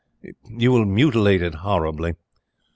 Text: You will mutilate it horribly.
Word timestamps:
You 0.49 0.71
will 0.71 0.85
mutilate 0.85 1.43
it 1.43 1.53
horribly. 1.53 2.15